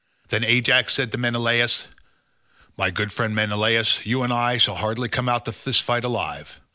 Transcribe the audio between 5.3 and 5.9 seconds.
of this